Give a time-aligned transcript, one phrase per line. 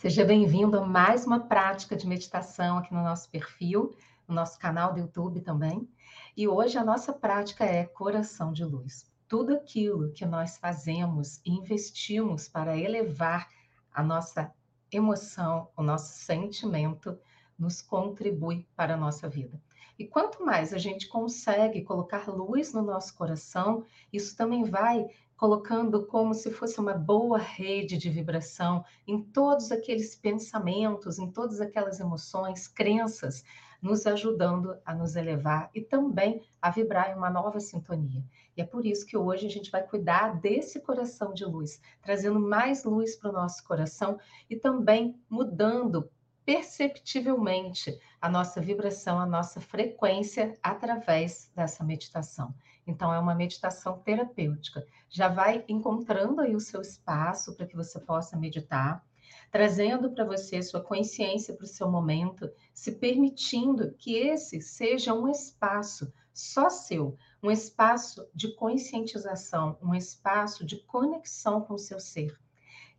[0.00, 3.94] Seja bem-vindo a mais uma prática de meditação aqui no nosso perfil,
[4.26, 5.86] no nosso canal do YouTube também.
[6.34, 9.04] E hoje a nossa prática é coração de luz.
[9.28, 13.50] Tudo aquilo que nós fazemos e investimos para elevar
[13.92, 14.50] a nossa
[14.90, 17.18] emoção, o nosso sentimento,
[17.58, 19.60] nos contribui para a nossa vida.
[19.98, 26.04] E quanto mais a gente consegue colocar luz no nosso coração, isso também vai colocando
[26.04, 31.98] como se fosse uma boa rede de vibração em todos aqueles pensamentos, em todas aquelas
[31.98, 33.42] emoções, crenças,
[33.80, 38.22] nos ajudando a nos elevar e também a vibrar em uma nova sintonia.
[38.54, 42.38] E é por isso que hoje a gente vai cuidar desse coração de luz, trazendo
[42.38, 44.20] mais luz para o nosso coração
[44.50, 46.10] e também mudando
[46.50, 52.52] perceptivelmente a nossa vibração, a nossa frequência através dessa meditação.
[52.84, 54.84] Então, é uma meditação terapêutica.
[55.08, 59.06] Já vai encontrando aí o seu espaço para que você possa meditar,
[59.52, 65.28] trazendo para você sua consciência para o seu momento, se permitindo que esse seja um
[65.28, 72.36] espaço só seu, um espaço de conscientização, um espaço de conexão com o seu ser.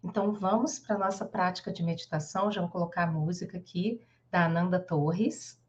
[0.04, 2.52] Então, vamos para a nossa prática de meditação.
[2.52, 5.62] Já vou colocar a música aqui da Ananda Torres.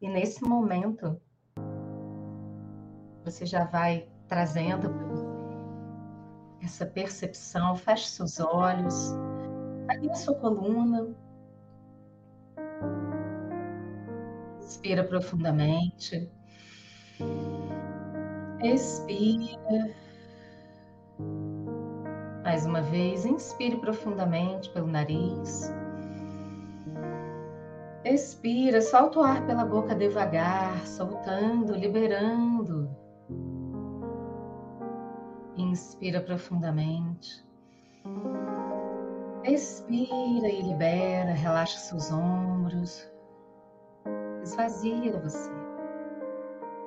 [0.00, 1.20] E nesse momento,
[3.24, 4.88] você já vai trazendo
[6.62, 9.12] essa percepção, feche seus olhos,
[9.88, 11.14] alinhe a sua coluna,
[14.60, 16.30] inspira profundamente,
[18.62, 20.07] expira.
[22.48, 25.70] Mais uma vez, inspire profundamente pelo nariz.
[28.02, 32.88] Expira, solta o ar pela boca devagar, soltando, liberando
[35.58, 37.46] Inspira profundamente.
[39.44, 43.12] Expira e libera, relaxa seus ombros.
[44.42, 45.50] Esvazia você.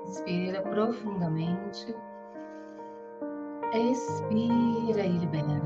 [0.08, 1.96] Inspira profundamente.
[3.74, 5.62] Expira e libera.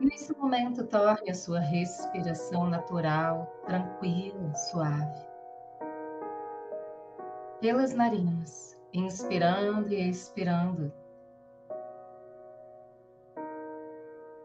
[0.00, 5.26] Nesse momento, torne a sua respiração natural, tranquila, suave.
[7.60, 10.92] Pelas narinas inspirando e expirando.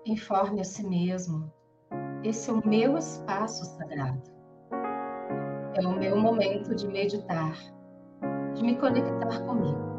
[0.06, 1.52] Informe a si mesmo:
[2.24, 4.22] esse é o meu espaço sagrado.
[5.76, 7.56] É o meu momento de meditar,
[8.54, 9.97] de me conectar comigo.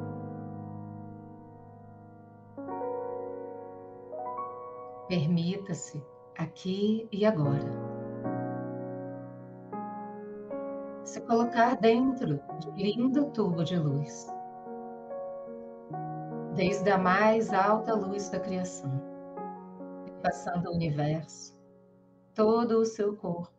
[5.09, 6.05] Permita-se
[6.37, 7.67] aqui e agora.
[11.03, 14.31] Se colocar dentro de um lindo tubo de luz.
[16.55, 19.01] Desde a mais alta luz da criação,
[20.23, 21.57] passando o universo,
[22.35, 23.51] todo o seu corpo,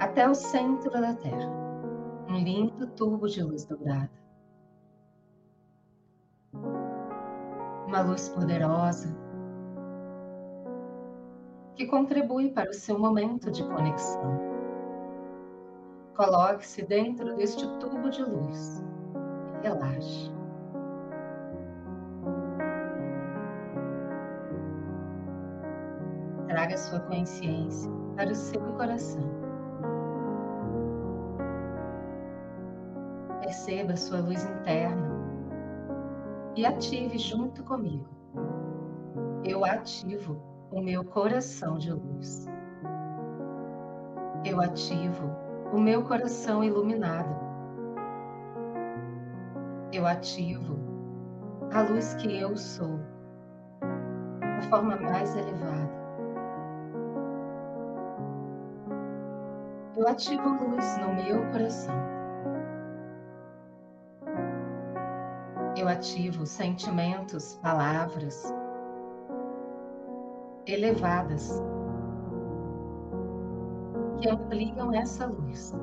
[0.00, 1.50] até o centro da Terra,
[2.30, 4.10] um lindo tubo de luz dourada.
[7.86, 9.25] Uma luz poderosa
[11.76, 14.40] que contribui para o seu momento de conexão.
[16.16, 18.82] Coloque-se dentro deste tubo de luz
[19.62, 20.36] e relaxe.
[26.56, 29.22] traga sua consciência para o seu coração.
[33.40, 35.14] Perceba sua luz interna
[36.56, 38.08] e ative junto comigo.
[39.44, 42.46] Eu ativo o meu coração de luz.
[44.44, 45.30] Eu ativo
[45.72, 47.34] o meu coração iluminado.
[49.92, 50.76] Eu ativo
[51.72, 53.00] a luz que eu sou,
[54.42, 55.96] a forma mais elevada.
[59.96, 61.94] eu ativo luz no meu coração.
[65.76, 68.52] Eu ativo sentimentos, palavras
[70.66, 71.62] elevadas
[74.20, 75.74] que ampliam essa luz.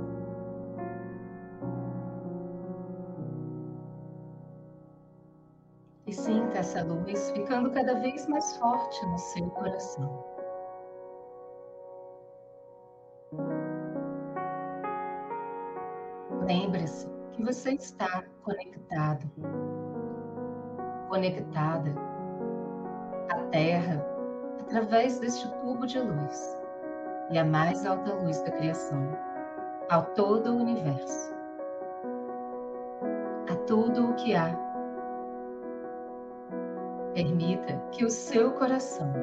[6.05, 10.25] E sinta essa luz ficando cada vez mais forte no seu coração.
[16.45, 19.31] Lembre-se que você está conectado,
[21.09, 21.95] conectada
[23.29, 24.12] à Terra
[24.73, 26.57] através deste tubo de luz
[27.29, 29.07] e a mais alta luz da criação,
[29.87, 31.31] ao todo o universo,
[33.51, 34.51] a tudo o que há,
[37.13, 39.13] Permita que o seu coração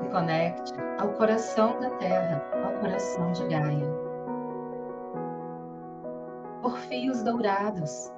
[0.00, 3.86] se conecte ao coração da Terra, ao coração de Gaia.
[6.60, 8.10] Por fios dourados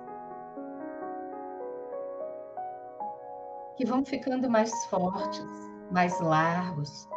[3.77, 5.47] que vão ficando mais fortes,
[5.91, 7.09] mais largos.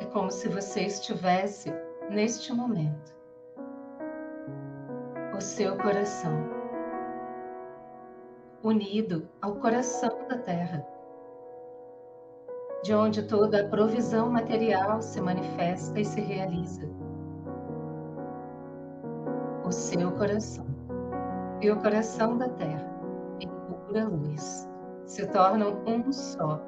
[0.00, 1.72] É como se você estivesse
[2.10, 3.14] neste momento
[5.36, 6.32] o seu coração,
[8.62, 10.86] unido ao coração da terra,
[12.82, 16.88] de onde toda a provisão material se manifesta e se realiza.
[19.64, 20.69] O seu coração
[21.60, 22.88] e o coração da terra,
[23.40, 24.68] em pura luz,
[25.06, 26.60] se tornam um só,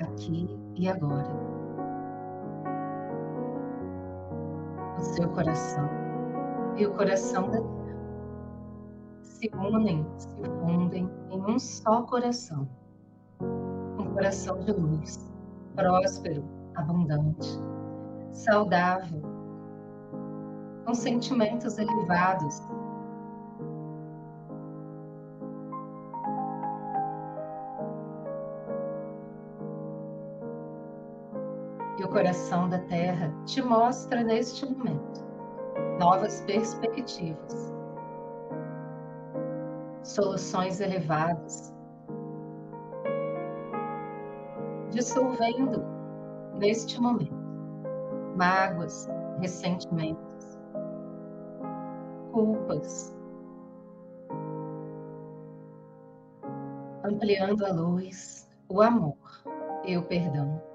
[0.00, 1.30] aqui e agora.
[4.98, 5.88] O seu coração
[6.76, 7.84] e o coração da terra
[9.44, 12.68] se unem, se fundem em um só coração.
[13.40, 15.30] Um coração de luz,
[15.74, 16.44] próspero,
[16.76, 17.60] abundante,
[18.32, 19.20] saudável,
[20.86, 22.62] com sentimentos elevados.
[32.14, 35.24] Coração da Terra te mostra neste momento
[35.98, 37.74] novas perspectivas
[40.04, 41.74] soluções elevadas,
[44.90, 45.82] dissolvendo
[46.56, 47.34] neste momento
[48.36, 49.08] mágoas,
[49.40, 50.56] ressentimentos,
[52.30, 53.12] culpas,
[57.02, 59.16] ampliando a luz, o amor
[59.84, 60.73] e o perdão.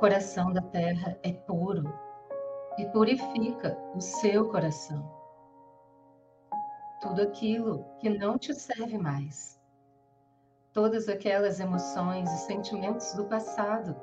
[0.00, 1.84] Coração da terra é puro
[2.78, 5.06] e purifica o seu coração.
[7.02, 9.60] Tudo aquilo que não te serve mais,
[10.72, 13.94] todas aquelas emoções e sentimentos do passado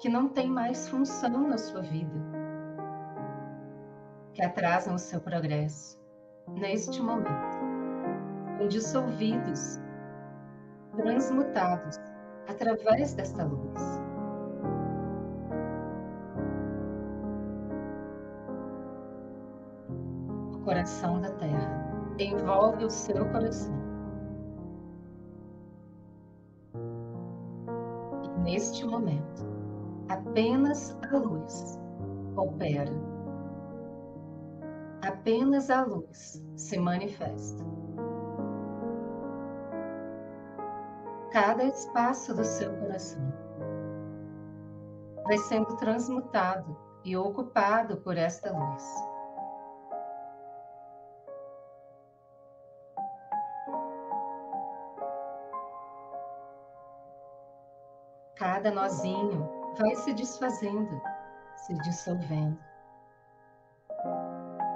[0.00, 2.18] que não têm mais função na sua vida,
[4.32, 6.00] que atrasam o seu progresso
[6.48, 7.58] neste momento,
[8.56, 9.78] são dissolvidos,
[10.96, 12.03] transmutados
[12.48, 14.04] através desta luz.
[20.64, 23.74] coração da terra, envolve o seu coração.
[28.22, 29.44] E neste momento,
[30.08, 31.78] apenas a luz
[32.36, 32.92] opera.
[35.02, 37.73] Apenas a luz se manifesta.
[41.34, 43.20] Cada espaço do seu coração
[45.24, 49.14] vai sendo transmutado e ocupado por esta luz.
[58.36, 59.48] cada nozinho
[59.78, 61.00] vai se desfazendo,
[61.56, 62.58] se dissolvendo.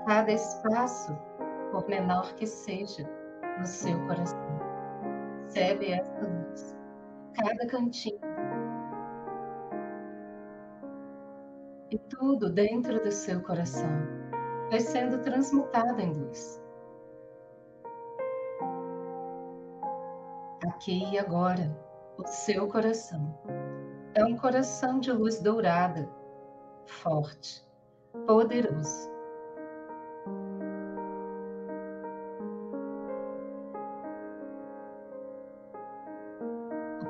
[0.06, 1.16] Cada espaço,
[1.70, 3.08] por menor que seja,
[3.58, 4.47] no seu coração,
[5.48, 6.76] recebe essa luz.
[7.34, 8.20] Cada cantinho.
[11.90, 13.88] E tudo dentro do seu coração
[14.70, 16.62] vai sendo transmutado em luz.
[20.66, 21.74] Aqui e agora
[22.18, 23.38] o seu coração.
[24.14, 26.08] É um coração de luz dourada,
[26.86, 27.64] forte,
[28.26, 29.17] poderoso.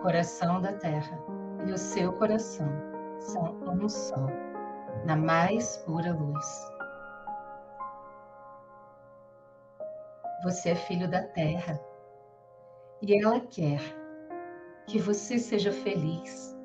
[0.09, 1.23] Coração da terra
[1.67, 2.67] e o seu coração
[3.19, 4.27] são um só,
[5.05, 6.73] na mais pura luz.
[10.45, 11.79] Você é filho da terra
[13.03, 13.83] e ela quer
[14.87, 16.57] que você seja feliz,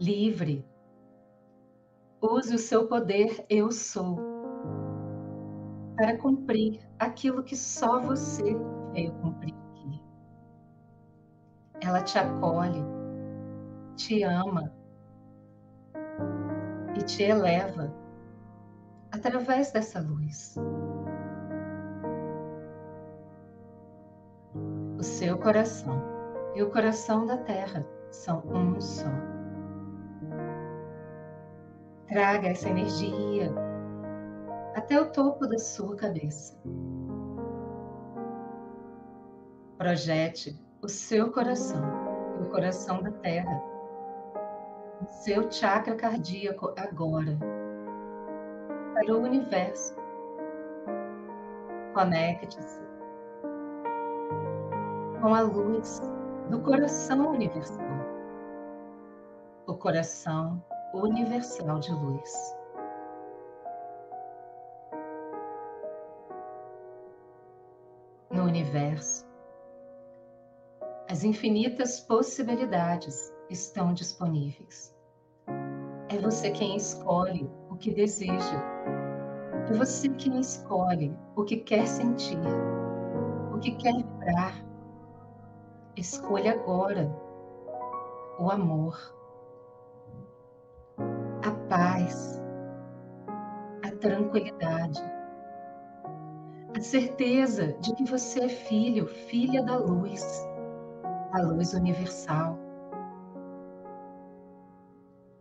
[0.00, 0.64] livre.
[2.22, 4.20] Use o seu poder eu sou
[5.96, 8.56] para cumprir aquilo que só você
[8.92, 9.53] veio cumprir.
[11.86, 12.82] Ela te acolhe,
[13.94, 14.72] te ama
[16.96, 17.92] e te eleva
[19.12, 20.56] através dessa luz.
[24.98, 26.00] O seu coração
[26.54, 29.10] e o coração da terra são um só.
[32.08, 33.52] Traga essa energia
[34.74, 36.58] até o topo da sua cabeça.
[39.76, 41.82] Projete o seu coração
[42.42, 43.62] o coração da terra,
[45.00, 47.38] o seu chakra cardíaco agora,
[48.92, 49.96] para o universo
[51.94, 52.82] Conecte-se
[55.22, 56.02] com a luz
[56.50, 57.86] do coração universal.
[59.66, 60.62] O coração
[60.92, 62.56] universal de luz.
[68.30, 69.24] No universo,
[71.14, 74.92] as infinitas possibilidades estão disponíveis.
[76.08, 78.60] É você quem escolhe o que deseja.
[79.70, 82.36] É você quem escolhe o que quer sentir,
[83.54, 84.60] o que quer vibrar
[85.96, 87.08] Escolha agora
[88.40, 88.98] o amor,
[90.98, 92.42] a paz,
[93.84, 95.00] a tranquilidade,
[96.76, 100.44] a certeza de que você é filho, filha da luz,
[101.34, 102.56] a luz universal.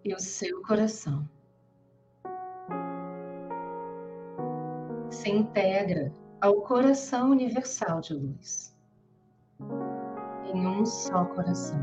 [0.04, 1.30] E o seu coração
[5.12, 8.76] se integra ao coração universal de luz
[10.52, 11.80] em um só coração.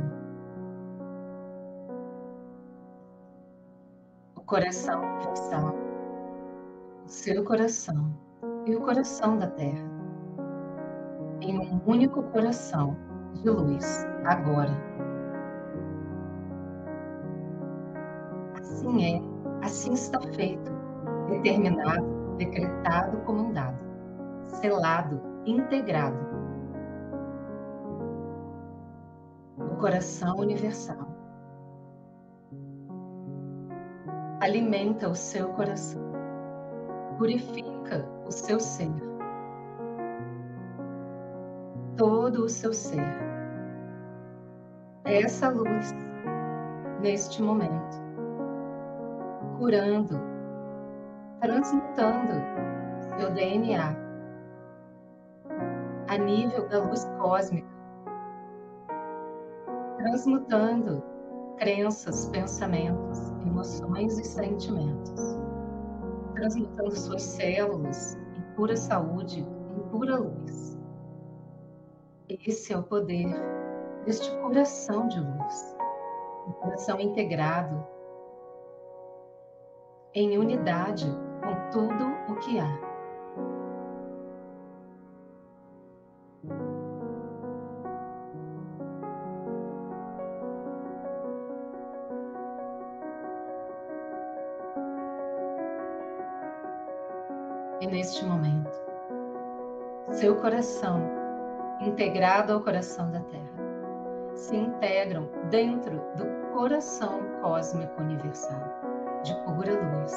[4.34, 5.74] O coração universal,
[7.04, 8.12] o seu coração
[8.66, 9.88] e o coração da Terra,
[11.40, 12.96] em um único coração
[13.34, 14.72] de luz, agora.
[18.58, 19.22] Assim é,
[19.64, 20.70] assim está feito,
[21.28, 23.78] determinado, decretado, comandado,
[24.60, 26.30] selado, integrado
[29.80, 31.08] coração universal.
[34.40, 36.02] Alimenta o seu coração,
[37.18, 38.92] purifica o seu ser,
[42.30, 43.04] todo o seu ser.
[45.04, 45.92] Essa luz,
[47.00, 48.00] neste momento,
[49.58, 50.20] curando,
[51.40, 52.34] transmutando
[53.18, 53.96] seu DNA
[56.08, 57.68] a nível da luz cósmica
[59.98, 61.02] transmutando
[61.58, 65.38] crenças, pensamentos, emoções e sentimentos,
[66.34, 70.69] transmutando suas células em pura saúde, em pura luz.
[72.46, 73.26] Esse é o poder
[74.04, 75.76] deste coração de luz,
[76.46, 77.84] um coração integrado
[80.14, 81.06] em unidade
[81.42, 82.90] com tudo o que há.
[97.90, 98.70] neste momento.
[100.12, 101.19] Seu coração,
[101.80, 108.62] integrado ao coração da Terra, se integram dentro do coração cósmico universal,
[109.22, 110.12] de pura luz,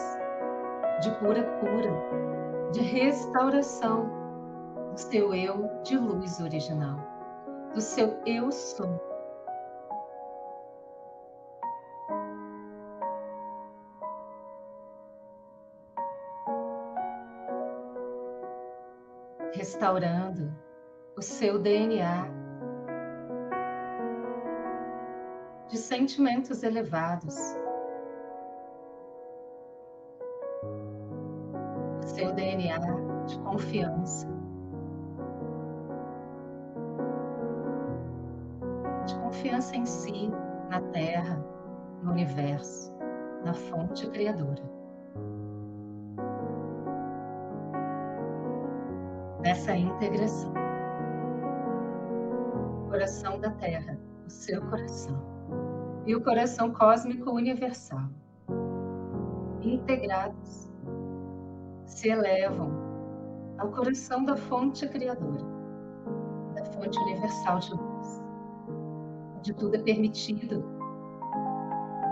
[1.02, 4.10] de pura cura, de restauração
[4.92, 7.00] do seu eu de luz original,
[7.74, 9.14] do seu eu sou
[19.54, 20.52] restaurando
[21.16, 22.28] o seu DNA
[25.68, 27.36] de sentimentos elevados.
[32.04, 32.80] O seu DNA
[33.26, 34.28] de confiança.
[39.06, 40.30] De confiança em si,
[40.70, 41.44] na Terra,
[42.02, 42.94] no universo,
[43.44, 44.74] na fonte criadora.
[49.44, 50.63] nessa integração.
[52.94, 55.20] Coração da Terra, o seu coração,
[56.06, 58.08] e o coração cósmico universal,
[59.64, 60.72] integrados,
[61.88, 62.72] se elevam
[63.58, 65.44] ao coração da fonte criadora,
[66.54, 68.24] da fonte universal de luz,
[69.38, 70.64] onde tudo é permitido,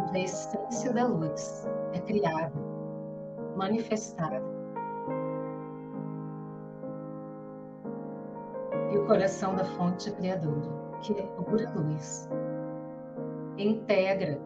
[0.07, 2.59] onde a essência da luz é criada,
[3.55, 4.50] manifestada
[8.91, 10.69] e o coração da fonte criadora,
[11.01, 12.29] que é pura luz.
[13.57, 14.38] Integra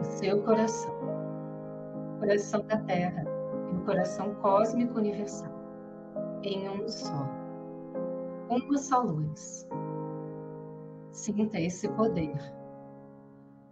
[0.00, 0.94] o seu coração,
[2.16, 3.24] o coração da Terra
[3.70, 5.52] e o coração cósmico universal
[6.42, 7.28] em um só,
[8.48, 9.68] uma só luz.
[11.12, 12.36] Sinta esse poder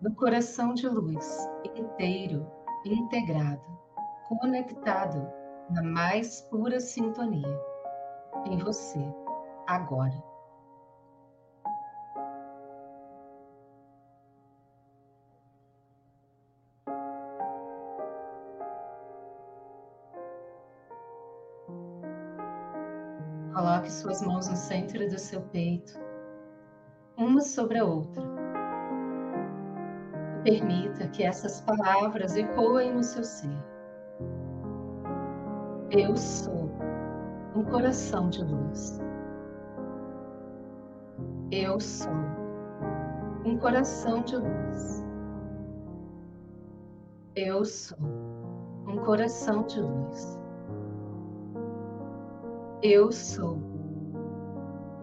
[0.00, 2.46] do coração de luz inteiro,
[2.84, 3.62] integrado,
[4.28, 7.60] conectado na mais pura sintonia
[8.46, 9.00] em você,
[9.66, 10.22] agora.
[23.54, 25.98] Coloque suas mãos no centro do seu peito,
[27.16, 28.22] uma sobre a outra.
[30.42, 33.73] Permita que essas palavras ecoem no seu ser.
[35.96, 36.68] Eu sou
[37.54, 39.00] um coração de luz.
[41.52, 42.12] Eu sou
[43.44, 45.06] um coração de luz.
[47.36, 47.96] Eu sou
[48.88, 50.36] um coração de luz.
[52.82, 53.60] Eu sou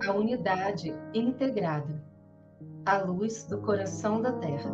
[0.06, 2.04] a unidade integrada,
[2.86, 4.72] a luz do coração da Terra,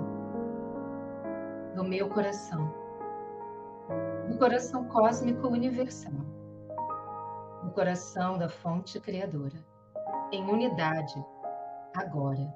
[1.75, 2.73] do meu coração,
[4.37, 6.13] coração cósmico universal,
[7.63, 9.57] do coração da fonte criadora,
[10.31, 11.15] em unidade,
[11.95, 12.53] agora.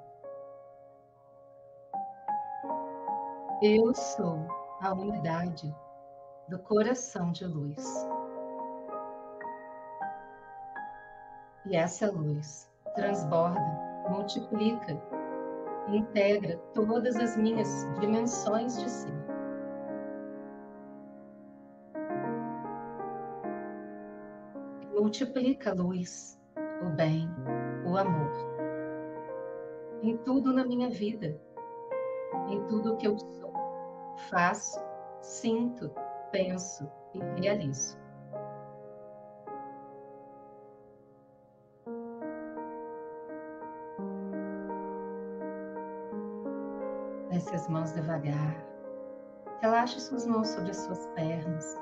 [3.64, 4.48] Eu sou
[4.80, 5.76] a unidade
[6.50, 8.08] do coração de luz.
[11.66, 13.60] E essa luz transborda,
[14.10, 15.02] multiplica
[15.88, 19.21] integra todas as minhas dimensões de ser.
[25.12, 26.40] Multiplica a luz,
[26.82, 27.28] o bem,
[27.86, 28.32] o amor.
[30.02, 31.38] Em tudo na minha vida,
[32.48, 33.54] em tudo que eu sou,
[34.30, 34.80] faço,
[35.22, 35.94] sinto,
[36.32, 38.00] penso e realizo.
[47.30, 48.66] Desce as mãos devagar.
[49.60, 51.81] Relaxe suas mãos sobre as suas pernas.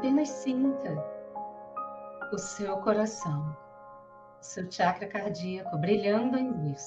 [0.00, 0.96] Apenas sinta
[2.32, 3.54] o seu coração,
[4.40, 6.86] o seu chakra cardíaco brilhando em luz.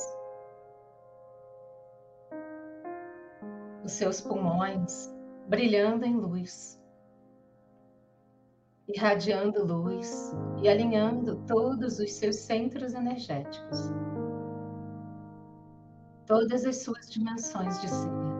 [3.83, 5.13] os seus pulmões
[5.47, 6.81] brilhando em luz,
[8.87, 13.91] irradiando luz e alinhando todos os seus centros energéticos,
[16.25, 18.32] todas as suas dimensões de ser.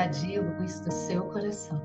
[0.00, 1.78] Irradie luz do seu coração.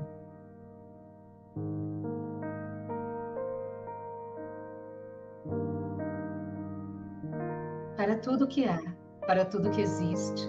[7.94, 8.80] para tudo que há,
[9.26, 10.48] para tudo que existe,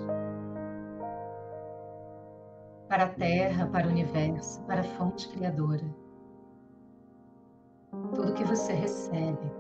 [2.87, 5.83] para a Terra, para o universo, para a fonte criadora.
[8.13, 9.51] Tudo que você recebe,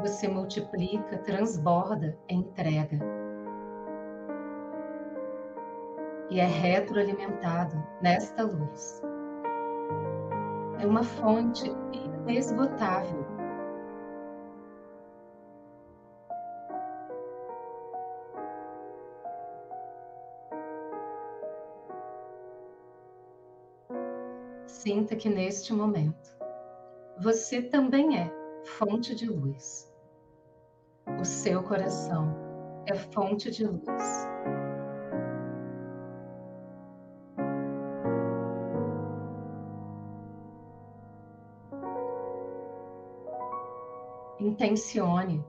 [0.00, 3.23] você multiplica, transborda, entrega.
[6.30, 9.02] E é retroalimentado nesta luz.
[10.80, 13.24] É uma fonte inesgotável
[24.84, 26.36] Sinta que neste momento
[27.18, 28.30] você também é
[28.64, 29.90] fonte de luz.
[31.18, 32.36] O seu coração
[32.84, 34.33] é fonte de luz.
[44.64, 45.44] Intencione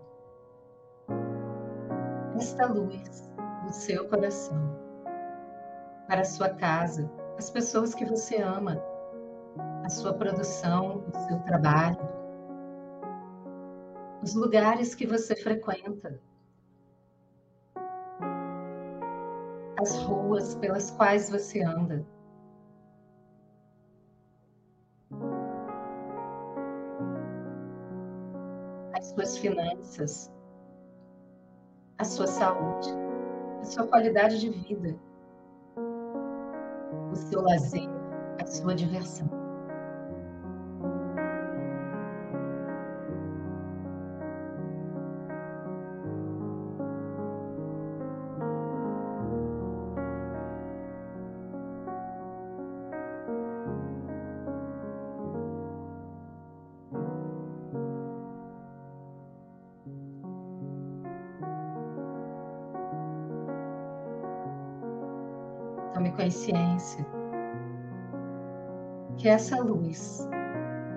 [2.36, 3.32] esta luz
[3.64, 4.58] no seu coração,
[6.06, 8.78] para a sua casa, as pessoas que você ama,
[9.86, 11.98] a sua produção, o seu trabalho,
[14.22, 16.20] os lugares que você frequenta,
[19.80, 22.06] as ruas pelas quais você anda.
[29.16, 30.32] Suas finanças,
[31.98, 32.90] a sua saúde,
[33.62, 34.96] a sua qualidade de vida,
[37.12, 37.90] o seu lazer,
[38.42, 39.45] a sua diversão.
[66.06, 67.04] Tome consciência
[69.18, 70.28] que essa luz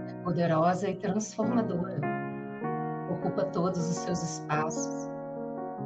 [0.07, 1.99] é poderosa e transformadora,
[3.11, 5.11] ocupa todos os seus espaços,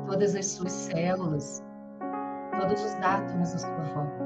[0.07, 1.63] todas as suas células,
[2.59, 4.25] todos os átomos à sua volta.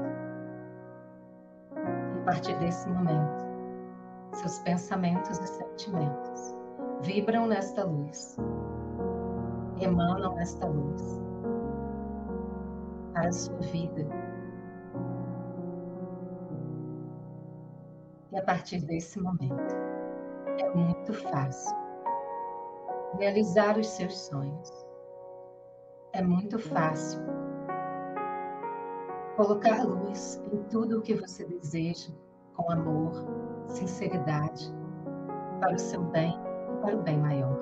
[1.75, 3.45] E a partir desse momento,
[4.33, 6.55] seus pensamentos e sentimentos
[7.01, 8.35] vibram nesta luz,
[9.79, 11.21] emanam nesta luz
[13.13, 14.26] para a sua vida.
[18.47, 19.75] Partir desse momento,
[20.57, 21.75] é muito fácil
[23.19, 24.87] realizar os seus sonhos.
[26.13, 27.19] É muito fácil
[29.35, 32.09] colocar luz em tudo o que você deseja,
[32.55, 33.11] com amor,
[33.67, 34.73] sinceridade,
[35.59, 36.33] para o seu bem
[36.71, 37.59] e para o bem maior,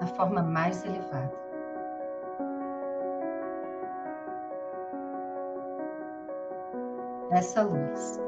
[0.00, 1.44] da forma mais elevada.
[7.30, 8.18] Essa luz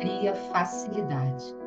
[0.00, 1.61] cria facilidade.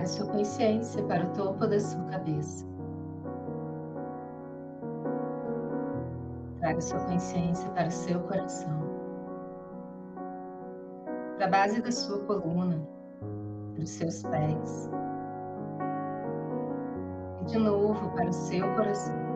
[0.00, 2.66] Traga sua consciência para o topo da sua cabeça.
[6.58, 8.80] Traga sua consciência para o seu coração,
[11.36, 12.80] para a base da sua coluna,
[13.74, 14.90] para os seus pés.
[17.42, 19.29] E de novo para o seu coração.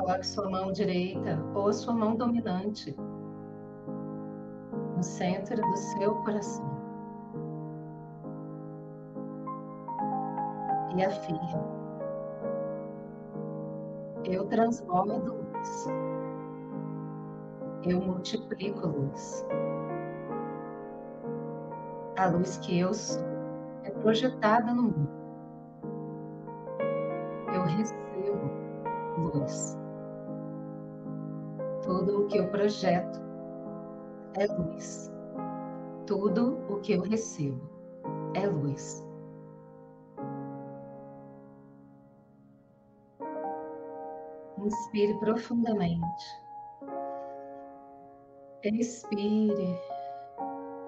[0.00, 2.96] Coloque sua mão direita ou a sua mão dominante
[4.96, 6.64] no centro do seu coração.
[10.96, 11.54] E afirme:
[14.24, 15.86] Eu transbordo luz.
[17.84, 19.46] Eu multiplico luz.
[22.16, 23.22] A luz que eu sou
[23.84, 25.10] é projetada no mundo.
[27.52, 28.50] Eu recebo
[29.18, 29.79] luz.
[31.90, 33.20] Tudo o que eu projeto
[34.38, 35.10] é luz.
[36.06, 37.60] Tudo o que eu recebo
[38.32, 39.04] é luz.
[44.56, 46.24] Inspire profundamente.
[48.62, 49.76] Expire.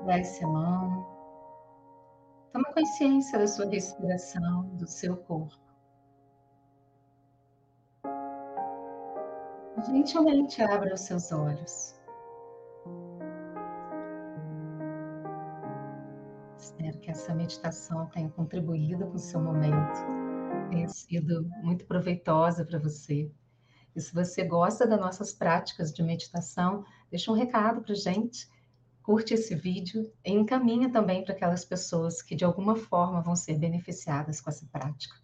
[0.07, 1.05] Desce a mão.
[2.53, 5.72] Toma consciência da sua respiração, do seu corpo.
[9.87, 12.01] Gentilmente abra os seus olhos.
[16.57, 19.99] Espero que essa meditação tenha contribuído com o seu momento,
[20.71, 23.31] tenha sido muito proveitosa para você.
[23.95, 28.49] E se você gosta das nossas práticas de meditação, deixa um recado para gente,
[29.03, 33.59] curte esse vídeo e encaminha também para aquelas pessoas que de alguma forma vão ser
[33.59, 35.14] beneficiadas com essa prática.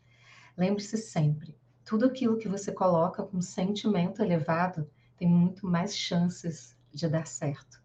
[0.56, 1.56] Lembre-se sempre,
[1.88, 7.82] tudo aquilo que você coloca com sentimento elevado tem muito mais chances de dar certo.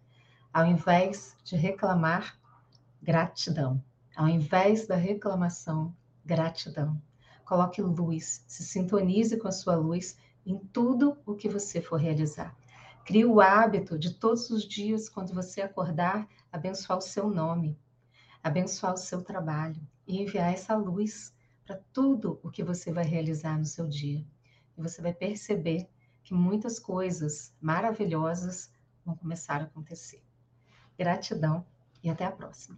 [0.54, 2.38] Ao invés de reclamar,
[3.02, 3.82] gratidão.
[4.14, 7.02] Ao invés da reclamação, gratidão.
[7.46, 12.54] Coloque luz, se sintonize com a sua luz em tudo o que você for realizar.
[13.06, 17.80] Crie o hábito de todos os dias, quando você acordar, abençoar o seu nome,
[18.44, 21.33] abençoar o seu trabalho e enviar essa luz
[21.66, 24.26] para tudo o que você vai realizar no seu dia.
[24.78, 25.90] E você vai perceber
[26.24, 28.72] que muitas coisas maravilhosas
[29.06, 30.24] vão começar a acontecer.
[30.98, 31.66] Gratidão
[32.04, 32.78] e até a próxima.